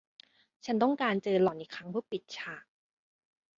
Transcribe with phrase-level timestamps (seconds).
[0.65, 2.63] ฉันต้องการเจอหล่อนอีกครั้งเพื่อปิดฉาก